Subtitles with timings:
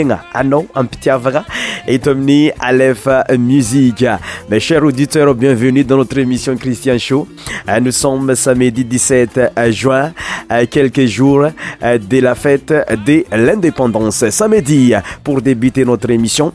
[0.04, 1.44] miegna anao ampitiavagna
[1.86, 2.50] eto amin'ny
[3.60, 4.04] Musique.
[4.50, 7.26] Mes chers auditeurs, bienvenue dans notre émission Christian Show.
[7.82, 10.12] Nous sommes samedi 17 juin,
[10.70, 11.46] quelques jours
[11.82, 12.72] de la fête
[13.06, 14.28] de l'indépendance.
[14.30, 14.92] Samedi,
[15.24, 16.52] pour débuter notre émission,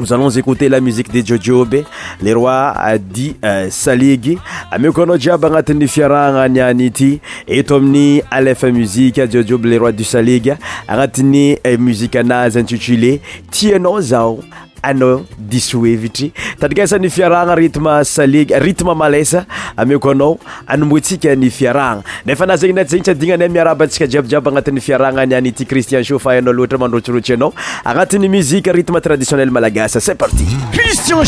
[0.00, 1.76] nous allons écouter la musique de Jojo Obe,
[2.20, 4.36] les rois Adi euh, Saligi,
[4.72, 10.56] Amikono Djabanga Tendifiara Nyaniti, et Tomni Aleph Musique, Jojo Obe, Le roi du Salig,
[10.88, 13.20] Aratini euh, Musique Naz intitulée
[13.52, 14.40] Tieno Zao,
[14.84, 20.36] anao disous hevitry tadikasany fiarahagna ritme salegy ritme malasa amiko anao
[20.68, 25.48] animboantsika ny fiarahana nefa na zegny naty zegny tsy adignanay miarabatsika jiabyjiaby anatin'ny fiarahana niany
[25.48, 27.52] ity cristien show faianao latra mandrotsirotry anao
[27.88, 30.44] anatin'ny muzike rithme traditionnel malagasa cest parti
[30.76, 31.26] christieninh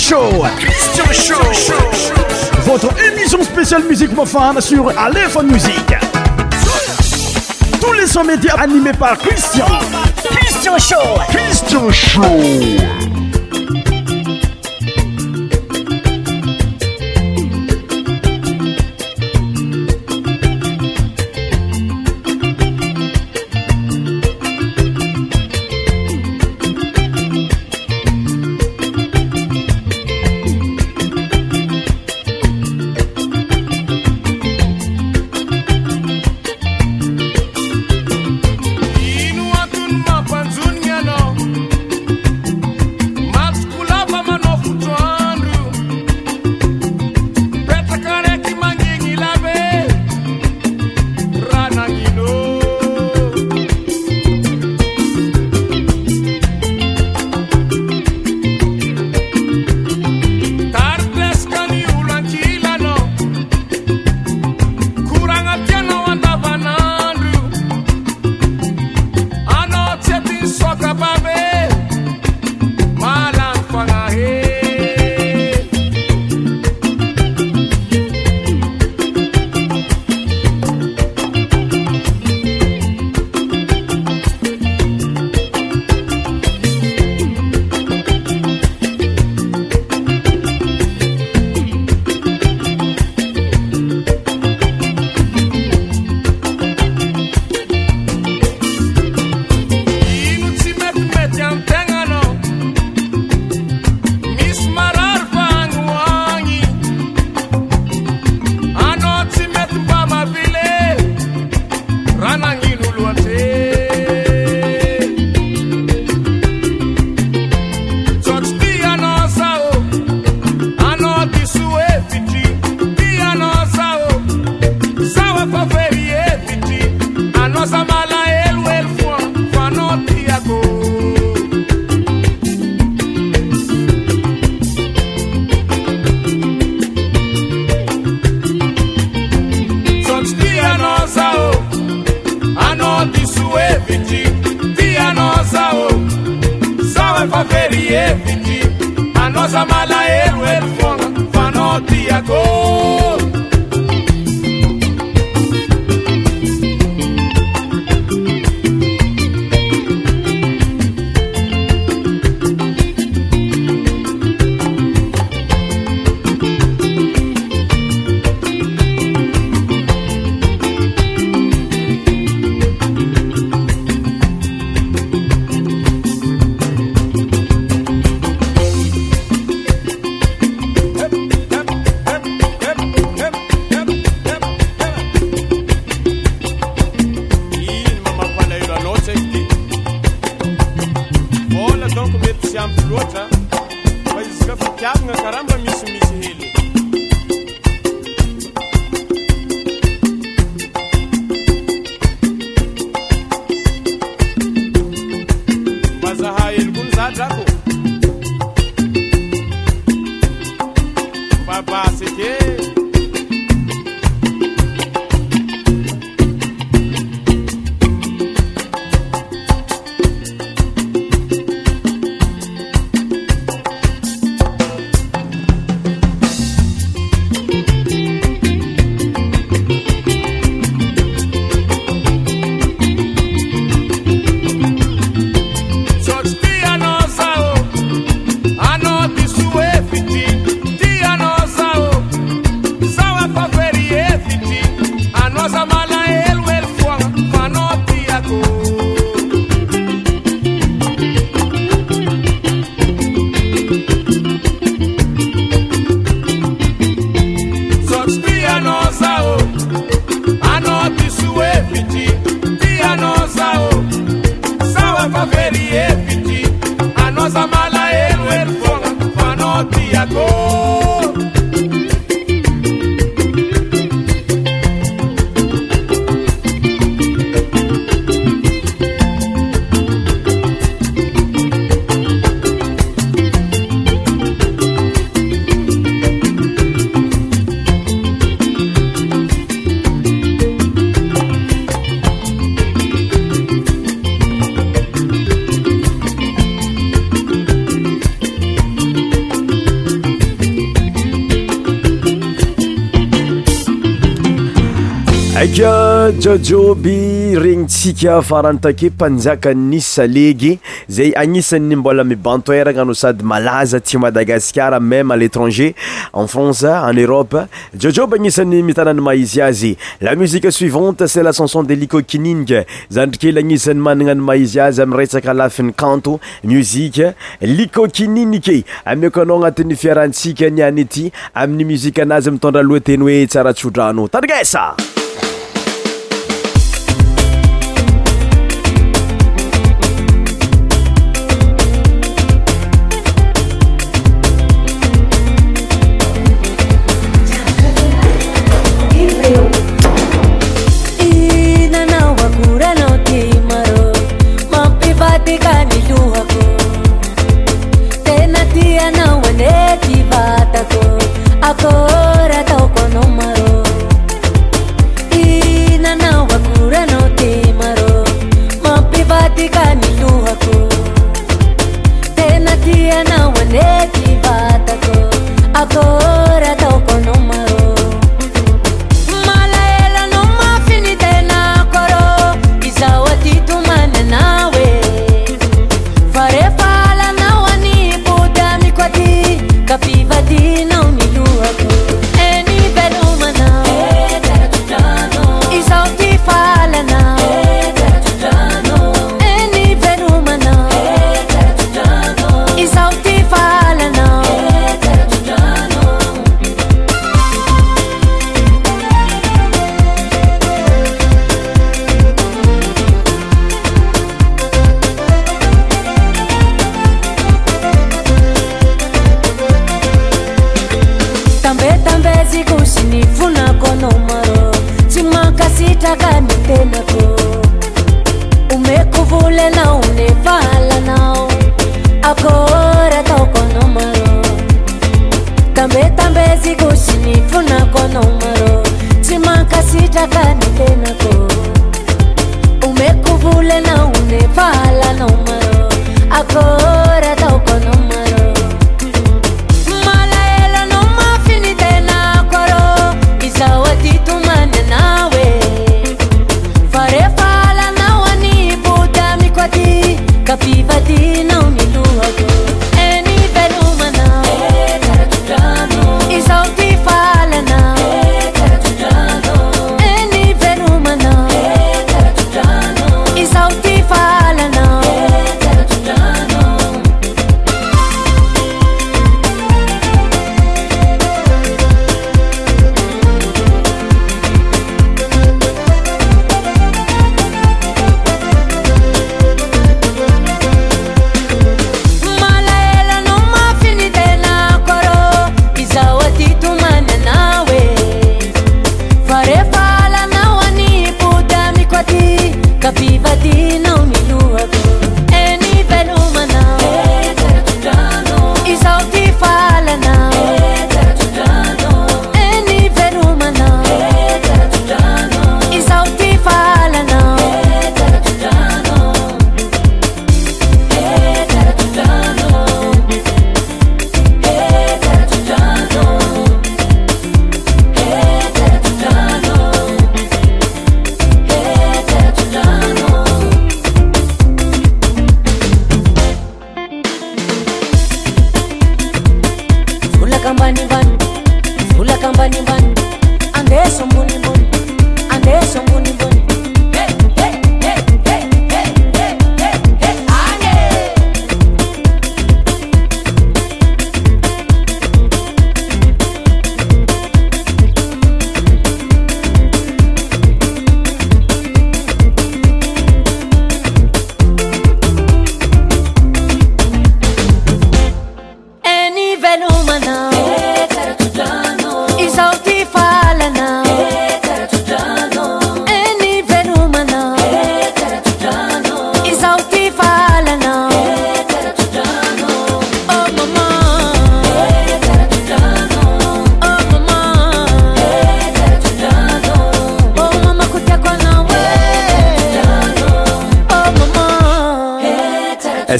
[306.46, 310.58] joby regnitsika faranytake panjakanisalegy
[310.88, 315.74] zay anisany mbola mibantoernanao sady alaza ty madagascar même à l'étranger
[316.12, 317.34] en france en europe
[317.74, 326.20] jojoby agnisany itanany azyazy lauesivante seacanon de ii zadrke agnisan'y manana any mazyazy amrsaklafiny kanto
[326.44, 334.20] muilikoiinik akaa anat'yfiaratsikanaty amin'y minazy mitondraoateny oe saratsodrnota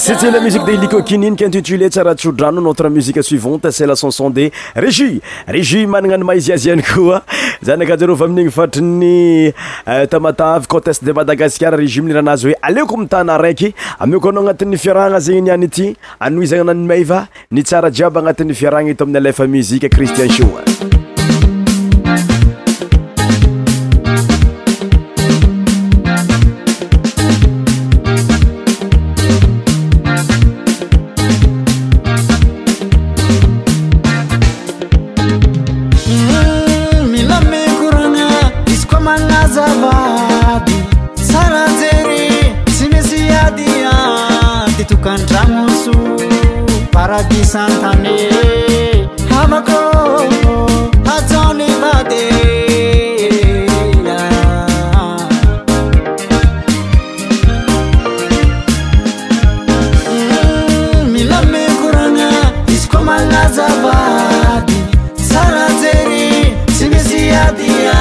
[0.07, 5.19] sy tsila musique de licokin inik intitulé tsaratsodrano notre musique suivante celtl achanson de réju
[5.49, 7.25] réju magnana ny maysiasian koa
[7.63, 9.51] zan akajirovy amin'igny fatriny
[9.89, 14.79] euh, tamatavy conteste de madagascar régu miliranazy hoe aleoko mitana raiky amo ko anao agnatin'ny
[14.79, 15.89] fiarahagna zegny niany ity
[16.21, 20.47] anoizyagnananymayva ny tsara jiaby agnatin'ny fiarahagna ito amin'ny alafa muzique christien sho
[47.55, 48.19] antany
[49.41, 49.81] amako
[51.17, 52.31] azony vatya
[60.11, 62.29] mm, mila mikoragna
[62.75, 64.75] izy koa mannazavady
[65.29, 66.31] sarazery
[66.75, 67.97] tsy misy adya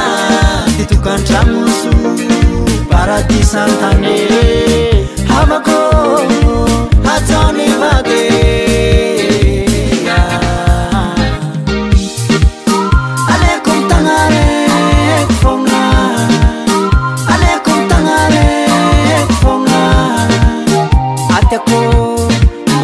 [0.78, 1.92] tytokantramoso
[2.92, 4.05] baratysantany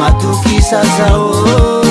[0.02, 1.91] متكسصو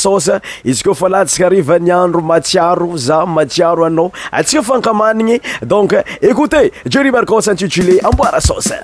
[0.01, 7.47] sosa izy koafa lahatsika rivaniandro matsiaro za matsiaro anao atsika faankamanigny donc écouté jery marcos
[7.53, 8.81] intitulé amboara saosa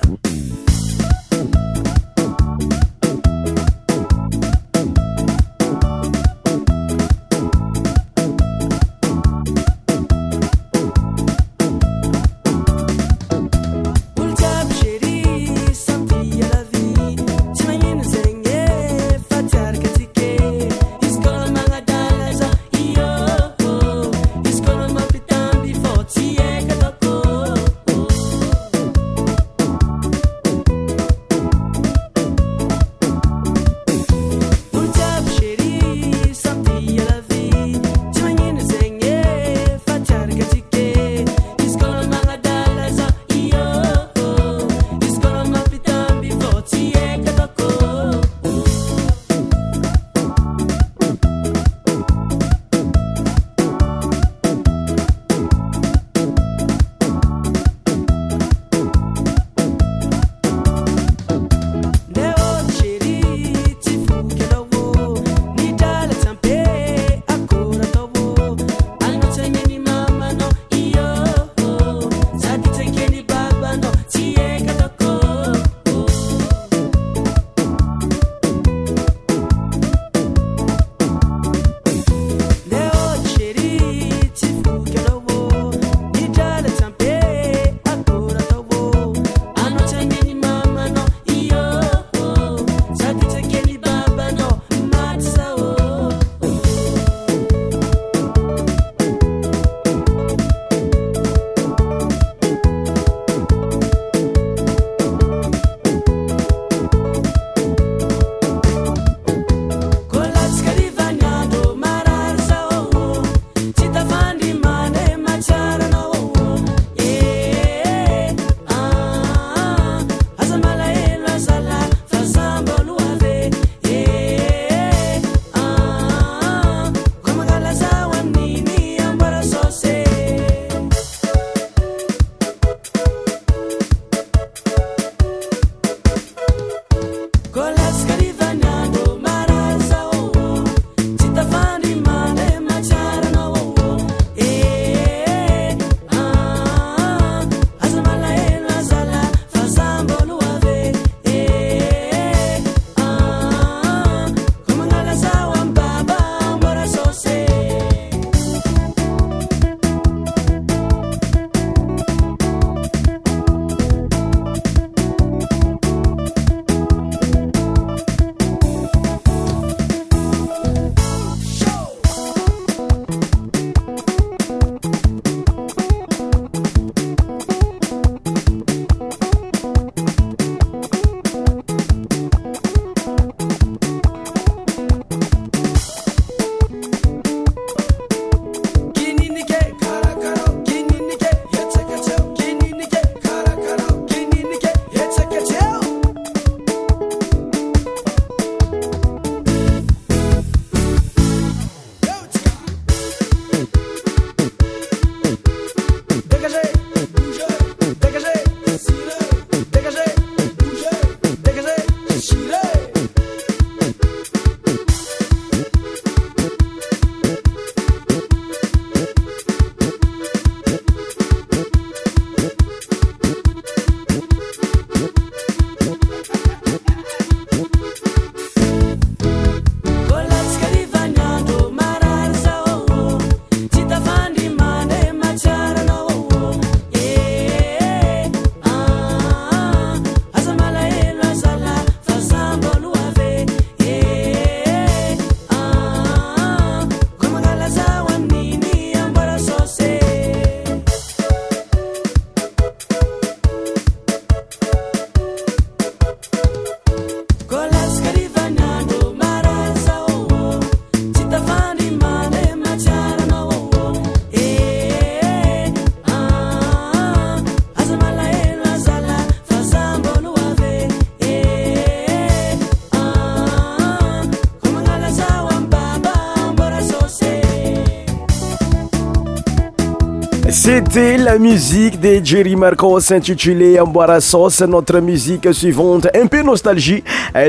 [280.99, 287.03] e la musique de jery markos intitulé emboirasos notre musique suivante un peu nostalgie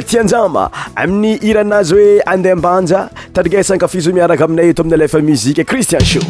[0.07, 6.21] tienjama amini iranazoe andembanza targasankafisoumiarakamne etomnelefa muzique christian sho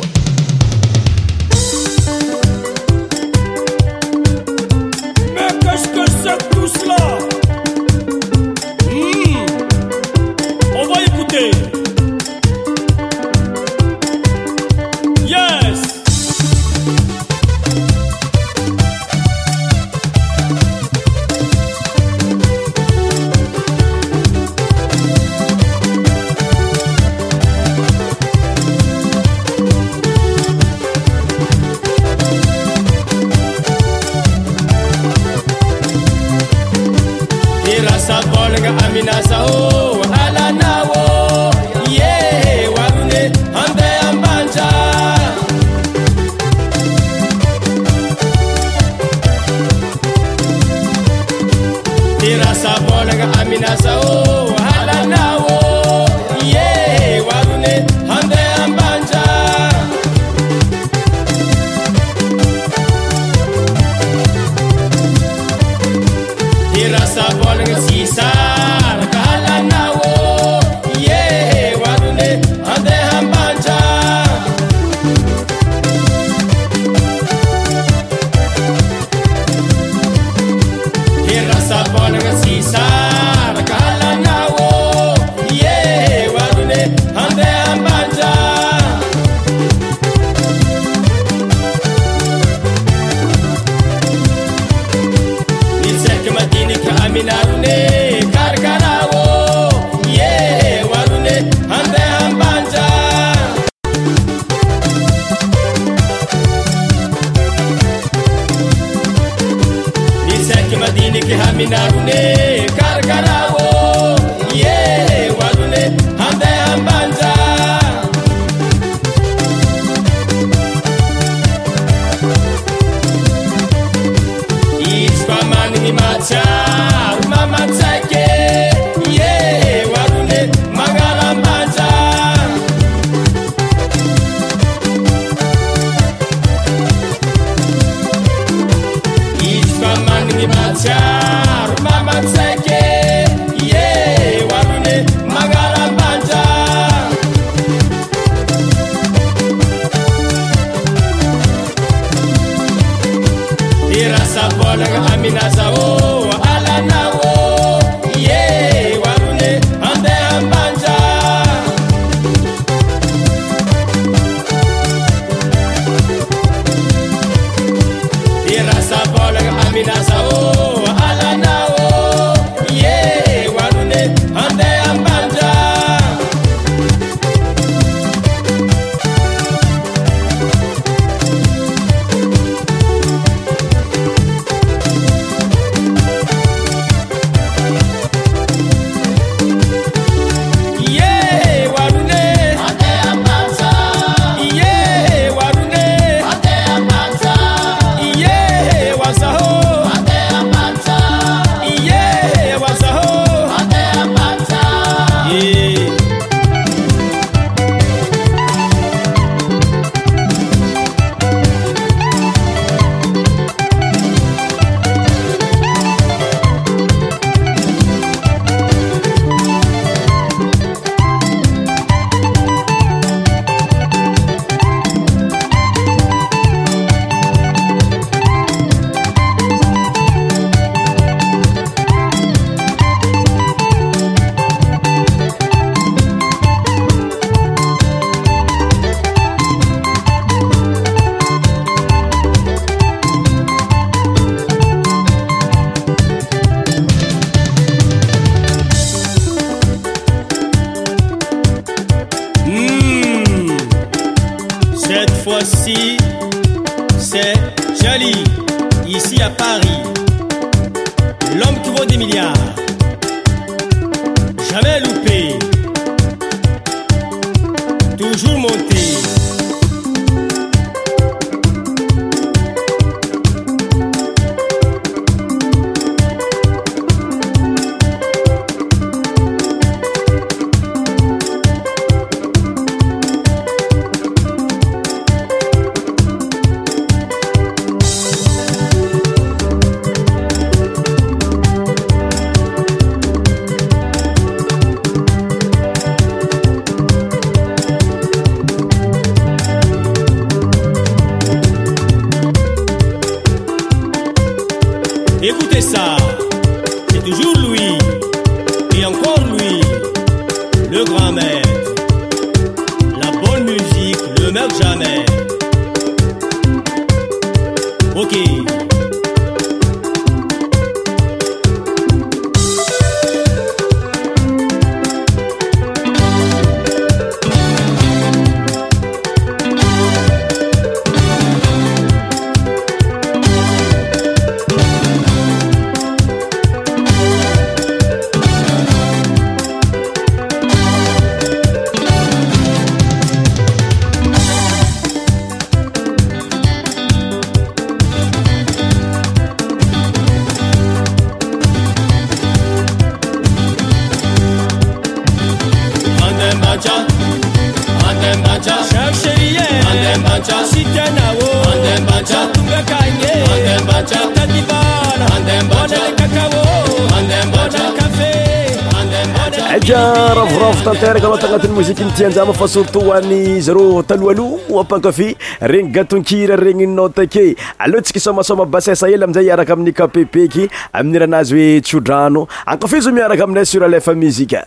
[371.98, 374.26] ianjama fa sorto hoan'ny zaro talohalo
[374.61, 375.08] apnkafe
[375.50, 377.24] regny gatonkire regny nota ke
[377.66, 380.46] aleha tsika isomasoma bassa ely amnzay iaraka amin'ny kapepeky
[380.80, 382.22] aminiranazy hoe tsy odrano
[382.54, 384.46] enkafi zao miaraka aminay sur alefa mizika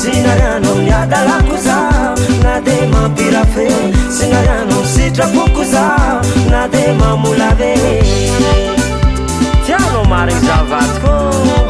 [0.00, 1.78] sy narano miaalako za
[2.42, 3.68] nade mampirafe
[4.18, 5.82] sy naano misitraokoza
[6.50, 7.74] nade mamolae
[9.66, 11.69] tiana mariy zavatyô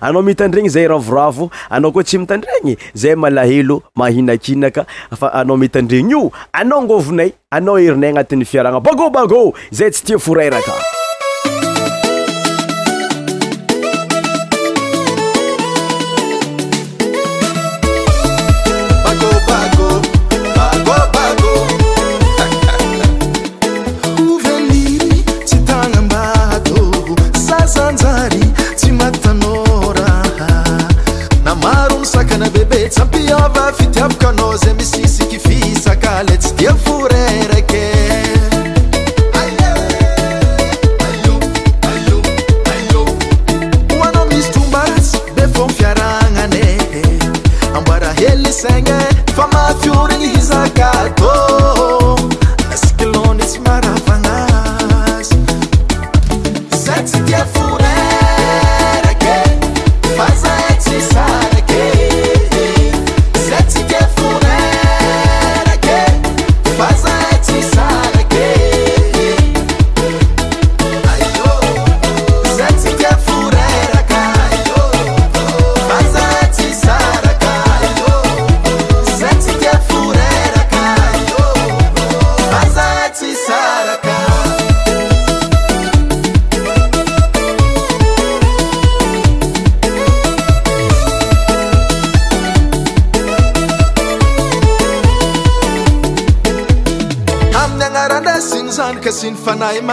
[0.00, 6.82] ana mitandregny zay ravravo ana ko tsy mitandregny zay malahelo mahinakinaka fa anao mitandregnyio anao
[6.84, 10.16] ngônay anao herinay agnatiny fiarana bagôbagô zay tsyi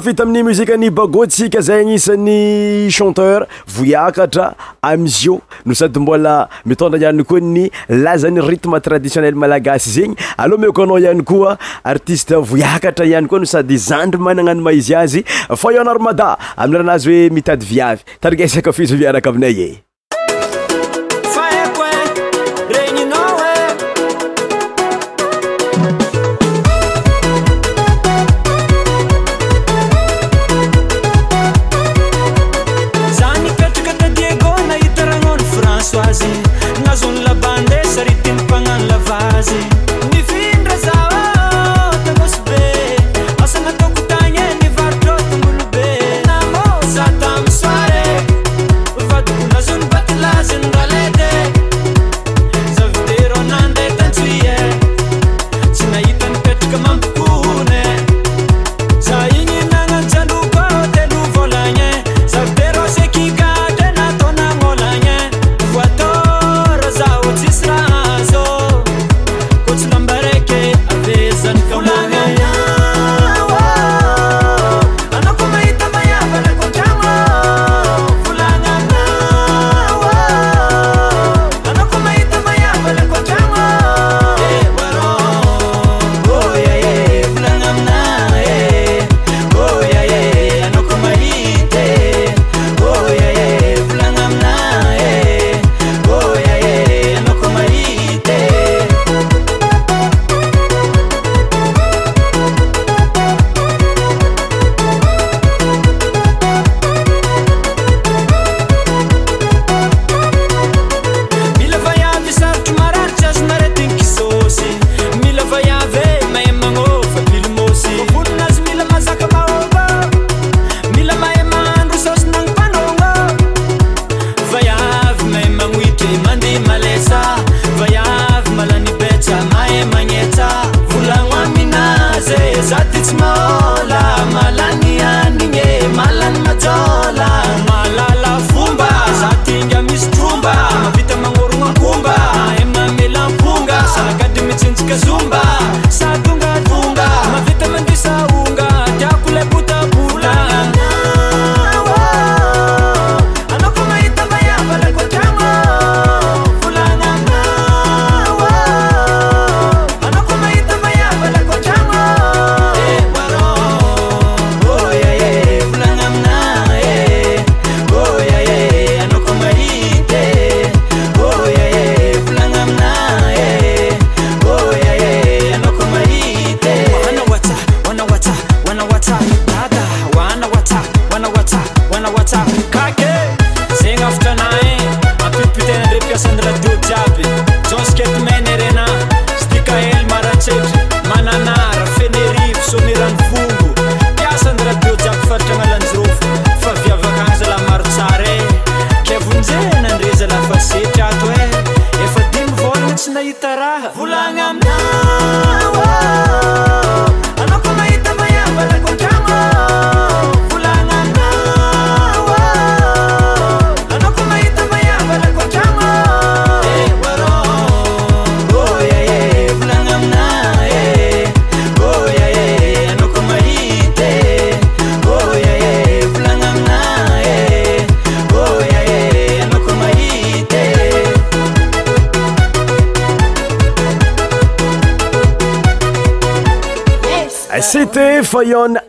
[0.00, 4.52] fita amin'ny muzika ny bagotsika zay agnisany chanteur voiakatra
[4.84, 7.64] amizy o no sady mbola mitondra ihany koa ny
[8.04, 11.54] lazany rytme traditionnel malagasy zegny aloha mekoanao ihany koa
[11.92, 15.22] artiste voyakatra iany koa no sady zandrymana agnano maizy azy
[15.62, 16.28] fa ionarmada
[16.62, 19.70] ami'y rahanazy hoe mitady viavy tarigesaka fizo viaraka aminay e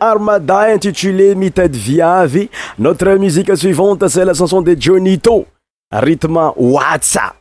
[0.00, 2.48] armada intitulé mitade viavy
[2.78, 5.46] notre musique suivante c'e la chanson de jonito
[5.90, 7.34] rytme watsa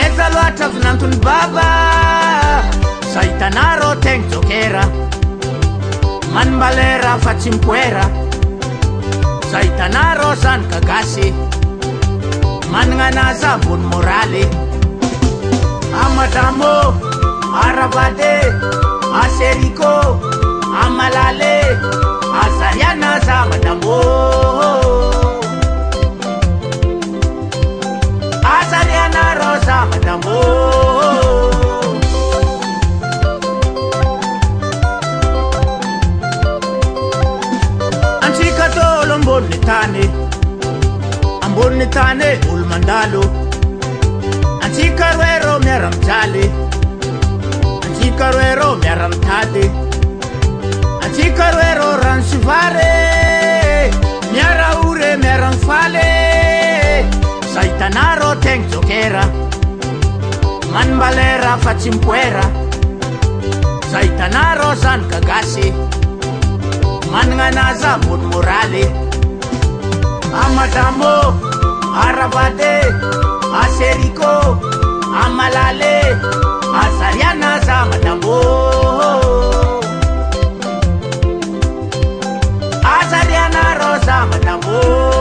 [0.07, 1.69] ezaloatra vynanntony baba
[3.13, 4.85] za itanàrôo tegna jôkera
[6.35, 8.07] manombala rahafatsymipoera
[9.51, 11.29] za hitanàrôo zany gagasy
[12.73, 14.45] manananaza vony môraly
[16.01, 16.73] a madamô
[17.63, 18.35] a rabade
[19.21, 19.93] a zeriko
[20.85, 21.55] amalale
[22.45, 25.10] azahianaza madamôô
[29.83, 30.13] antsika
[38.77, 40.05] tôolo amboniny tany
[41.47, 43.23] ambonin'ny tane olo mandalo
[44.65, 46.45] antsika roerôo miaramijale
[47.87, 49.65] antsika roerôo miara-mitady
[51.05, 52.93] antsika roerôo rano sivare
[54.35, 56.09] miaraore miara-mifale
[57.55, 59.25] saitanàrô tagna jôkera
[60.73, 62.45] manombale rafa tsy mipoera
[63.91, 65.67] zahitanarao zany gagasy
[67.13, 68.85] managnanaza moly môrale
[70.45, 71.13] amadamô
[72.07, 72.75] aravade
[73.63, 74.33] aseriko
[75.25, 75.95] amalale
[76.83, 78.47] azalianaza manamôô
[82.99, 85.20] azalianaraza manamô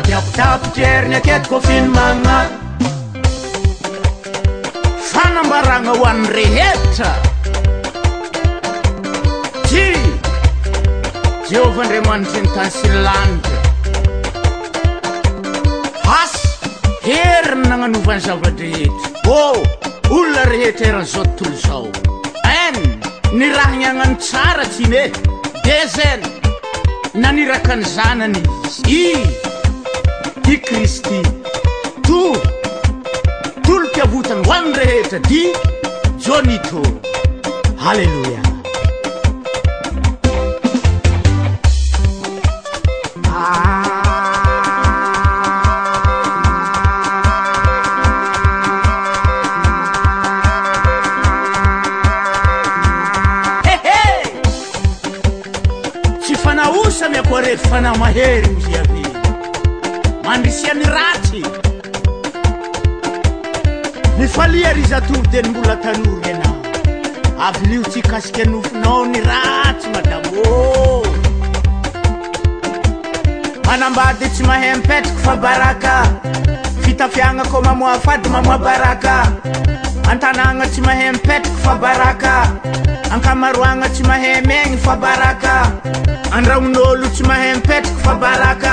[0.00, 2.50] tiabotiabotry eriny aketykofiny manany
[5.10, 7.10] fanambaragna ho ann'ny rehetra
[9.68, 9.84] ti
[11.50, 13.58] jehovah andriamanitryny tany sylanidra
[16.08, 16.38] hasy
[17.04, 19.60] heriny nagnanovany zava-drehetra ô
[20.10, 21.86] olona rehetra eran'izao tontolo zao
[22.48, 22.80] en
[23.36, 25.10] ny rahagny agnano tsara tiany e
[25.64, 26.26] dezene
[27.12, 29.50] naniraka ny zanany izy i
[30.54, 31.20] y kristy
[32.06, 32.22] to
[33.64, 35.42] tolom-piavotany ho anrehetra di
[36.24, 36.82] jonito
[37.84, 38.42] halleloia
[53.74, 54.00] ehe
[56.22, 59.01] tsy fana osamy akoa rery fana mahery mzy aby
[60.24, 61.42] mandrisiany ratsy
[64.18, 66.56] nifaliary izatory dia ny mbola tanora anao
[67.46, 71.06] avylio tsy kasika anofinao ny ratsy madamô
[73.66, 76.06] manambady tsy mahay mipetraka fa baraka
[76.80, 79.32] fitafiagna ko mamoafady mamoa baraka
[80.10, 82.48] antanagna tsy mahay mipetraka fa baraka
[83.12, 85.72] ankamaroagna tsy mahay maigny fa baraka
[86.36, 88.72] andraon'olo tsy mahay mipetraka fa baraka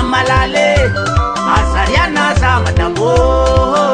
[0.00, 0.74] أملالي
[1.56, 3.93] ازيانازا مدبو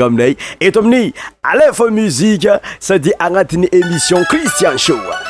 [0.00, 2.48] gam nay et tom ni à l'inpfo musique
[2.80, 5.20] ça di angatini émission christian showa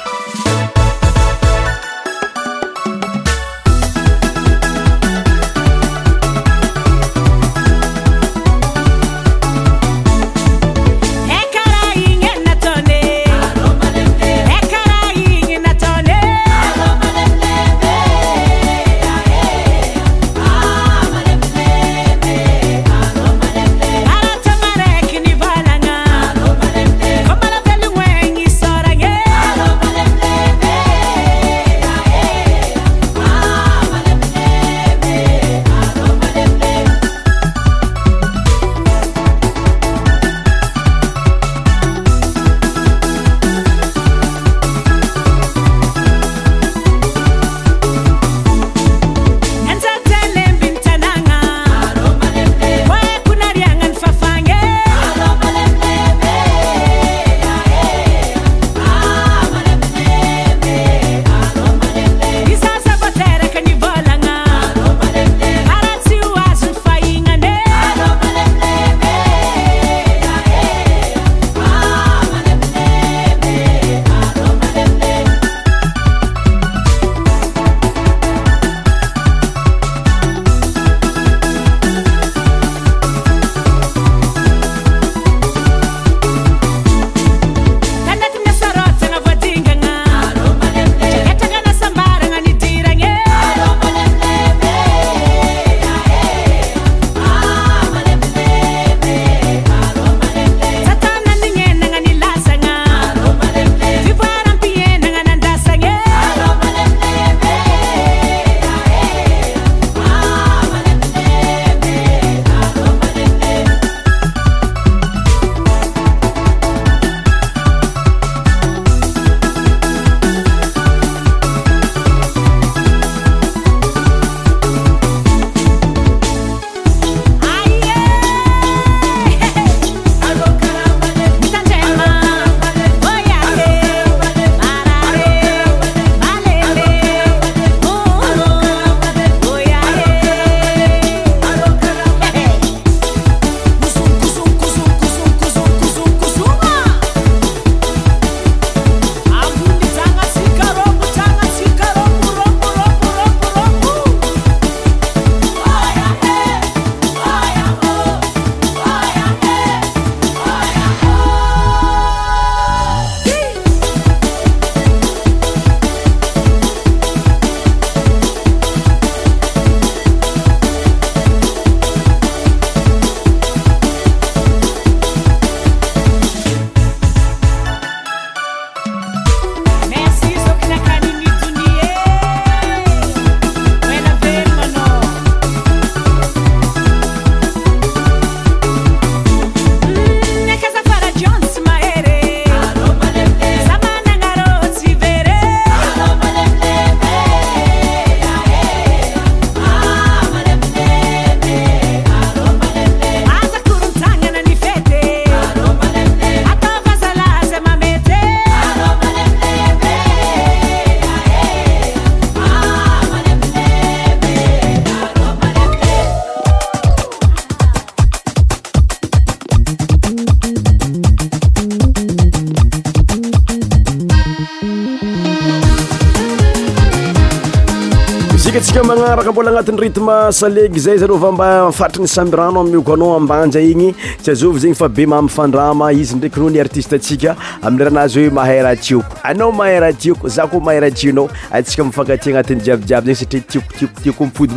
[229.33, 234.31] mbola anatin'ny ritme salegy zay zaro va mba ifatriny samy rano amiokoanao ambanja igny tsy
[234.33, 238.73] azovy zegny fa be mahamifandrama izy ndraiky noho ny artisteatsika amiy rahanazy hoe mahay ra
[238.77, 243.15] tioko anao mahay raha tiko za ko mahay raha tionao atsika mifankati anatiy jiabijiaby zegny
[243.15, 244.55] satria tikoikotiko mpody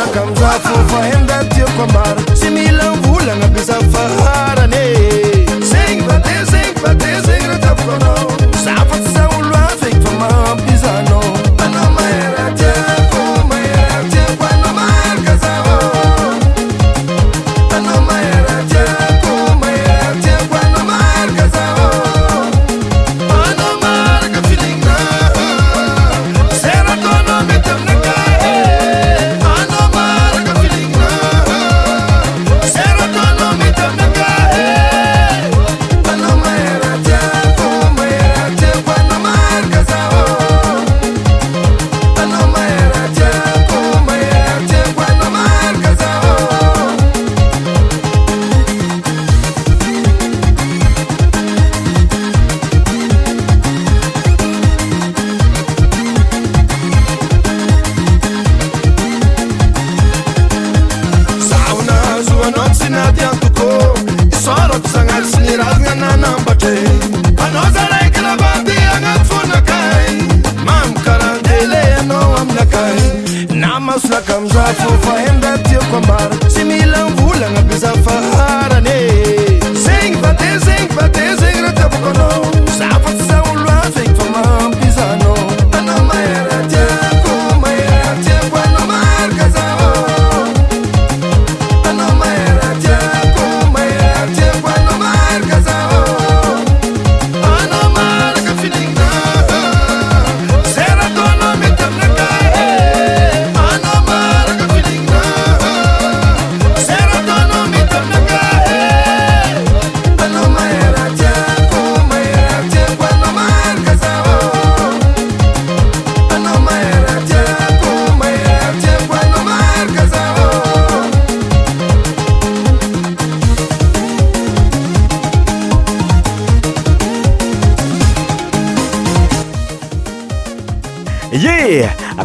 [74.00, 76.47] just like I'm grateful for him that you come back.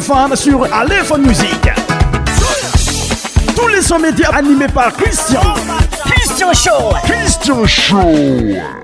[0.00, 1.68] nsur alefone music
[3.54, 8.81] tous les son média animé par christianristian o christian show